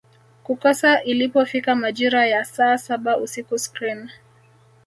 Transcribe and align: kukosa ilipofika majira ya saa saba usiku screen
kukosa 0.43 1.03
ilipofika 1.03 1.75
majira 1.75 2.25
ya 2.27 2.45
saa 2.45 2.77
saba 2.77 3.17
usiku 3.17 3.59
screen 3.59 4.09